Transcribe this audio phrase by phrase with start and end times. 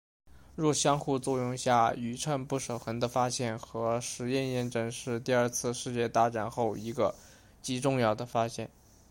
[0.55, 7.13] 弱相互作用下宇称不守恒的发现和实验验证是第二次世界大战后一个
[7.61, 8.71] 极重要的发现。